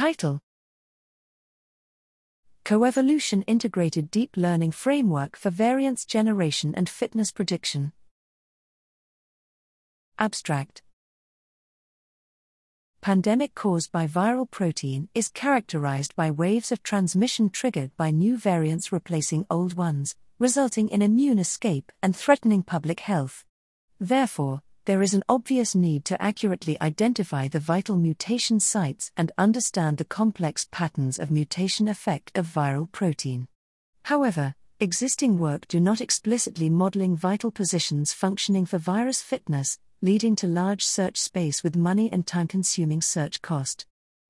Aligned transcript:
Title 0.00 0.40
Coevolution 2.64 3.44
Integrated 3.46 4.10
Deep 4.10 4.34
Learning 4.34 4.70
Framework 4.70 5.36
for 5.36 5.50
Variance 5.50 6.06
Generation 6.06 6.72
and 6.74 6.88
Fitness 6.88 7.30
Prediction. 7.30 7.92
Abstract 10.18 10.80
Pandemic 13.02 13.54
caused 13.54 13.92
by 13.92 14.06
viral 14.06 14.50
protein 14.50 15.10
is 15.14 15.28
characterized 15.28 16.16
by 16.16 16.30
waves 16.30 16.72
of 16.72 16.82
transmission 16.82 17.50
triggered 17.50 17.94
by 17.98 18.10
new 18.10 18.38
variants 18.38 18.90
replacing 18.90 19.44
old 19.50 19.74
ones, 19.74 20.16
resulting 20.38 20.88
in 20.88 21.02
immune 21.02 21.38
escape 21.38 21.92
and 22.02 22.16
threatening 22.16 22.62
public 22.62 23.00
health. 23.00 23.44
Therefore, 24.00 24.62
there 24.90 25.02
is 25.02 25.14
an 25.14 25.22
obvious 25.28 25.76
need 25.76 26.04
to 26.04 26.20
accurately 26.20 26.76
identify 26.80 27.46
the 27.46 27.60
vital 27.60 27.96
mutation 27.96 28.58
sites 28.58 29.12
and 29.16 29.30
understand 29.38 29.98
the 29.98 30.04
complex 30.04 30.66
patterns 30.72 31.16
of 31.16 31.30
mutation 31.30 31.86
effect 31.86 32.36
of 32.36 32.44
viral 32.44 32.90
protein. 32.90 33.46
However, 34.02 34.56
existing 34.80 35.38
work 35.38 35.68
do 35.68 35.78
not 35.78 36.00
explicitly 36.00 36.68
modeling 36.68 37.14
vital 37.16 37.52
positions 37.52 38.12
functioning 38.12 38.66
for 38.66 38.78
virus 38.78 39.22
fitness, 39.22 39.78
leading 40.02 40.34
to 40.34 40.48
large 40.48 40.84
search 40.84 41.18
space 41.20 41.62
with 41.62 41.76
money 41.76 42.10
and 42.10 42.26
time 42.26 42.48
consuming 42.48 43.00
search 43.00 43.40
cost. 43.42 43.86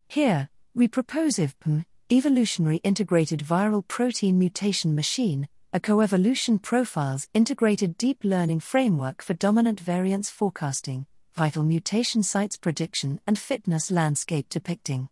Here, 0.09 0.51
we 0.75 0.89
propose 0.89 1.37
EVPM, 1.37 1.87
Evolutionary 2.13 2.83
Integrated 2.85 3.41
Viral 3.41 3.89
Protein 3.89 4.39
Mutation 4.39 4.95
Machine, 4.95 5.49
a 5.73 5.79
coevolution 5.79 6.61
profiles 6.61 7.29
integrated 7.33 7.97
deep 7.97 8.25
learning 8.25 8.59
framework 8.59 9.23
for 9.23 9.35
dominant 9.35 9.79
variance 9.79 10.29
forecasting, 10.29 11.07
vital 11.35 11.63
mutation 11.63 12.25
sites 12.25 12.57
prediction, 12.57 13.21
and 13.25 13.39
fitness 13.39 13.89
landscape 13.89 14.49
depicting. 14.49 15.09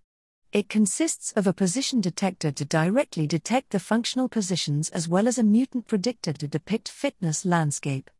It 0.53 0.69
consists 0.69 1.31
of 1.33 1.47
a 1.47 1.53
position 1.53 2.01
detector 2.01 2.51
to 2.51 2.65
directly 2.65 3.29
detect 3.29 3.71
the 3.71 3.79
functional 3.79 4.29
positions 4.29 4.89
as 4.89 5.06
well 5.06 5.28
as 5.28 5.39
a 5.39 5.45
mutant 5.45 5.87
predictor 5.87 6.33
to 6.33 6.48
depict 6.48 6.89
fitness 6.89 7.45
landscape. 7.45 8.11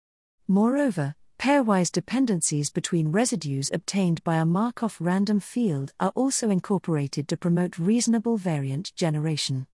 Moreover, 0.47 1.17
pairwise 1.41 1.91
dependencies 1.91 2.71
between 2.71 3.11
residues 3.11 3.69
obtained 3.73 4.23
by 4.23 4.37
a 4.37 4.45
Markov 4.45 4.97
random 5.01 5.41
field 5.41 5.93
are 5.99 6.13
also 6.15 6.51
incorporated 6.51 7.27
to 7.27 7.37
promote 7.37 7.81
reasonable 7.81 8.37
variant 8.37 8.95
generation 8.95 9.67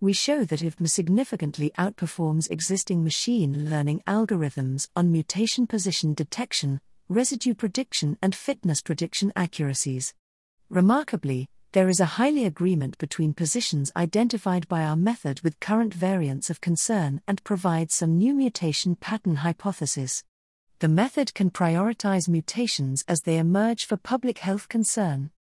we 0.00 0.12
show 0.12 0.44
that 0.44 0.60
EVPM 0.60 0.88
significantly 0.88 1.72
outperforms 1.76 2.48
existing 2.50 3.02
machine 3.02 3.68
learning 3.68 4.00
algorithms 4.06 4.88
on 4.94 5.10
mutation 5.10 5.66
position 5.66 6.14
detection, 6.14 6.80
residue 7.08 7.52
prediction, 7.52 8.16
and 8.22 8.32
fitness 8.32 8.80
prediction 8.80 9.32
accuracies. 9.34 10.14
Remarkably, 10.70 11.48
there 11.72 11.88
is 11.88 11.98
a 11.98 12.14
highly 12.16 12.44
agreement 12.44 12.96
between 12.98 13.34
positions 13.34 13.90
identified 13.96 14.68
by 14.68 14.84
our 14.84 14.96
method 14.96 15.40
with 15.40 15.58
current 15.58 15.92
variants 15.92 16.48
of 16.48 16.60
concern 16.60 17.20
and 17.26 17.42
provides 17.42 17.92
some 17.92 18.16
new 18.16 18.34
mutation 18.34 18.94
pattern 18.94 19.36
hypothesis. 19.36 20.22
The 20.78 20.88
method 20.88 21.34
can 21.34 21.50
prioritize 21.50 22.28
mutations 22.28 23.04
as 23.08 23.22
they 23.22 23.36
emerge 23.36 23.84
for 23.84 23.96
public 23.96 24.38
health 24.38 24.68
concern. 24.68 25.32